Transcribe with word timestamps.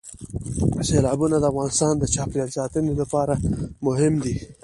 سیلابونه 0.87 1.35
د 1.39 1.45
افغانستان 1.51 1.93
د 1.97 2.03
چاپیریال 2.13 2.49
ساتنې 2.57 2.93
لپاره 3.01 3.33
مهم 3.87 4.13
دي. 4.23 4.35